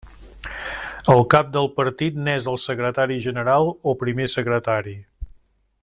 [1.15, 4.97] El cap del partit n'és el secretari general o primer secretari.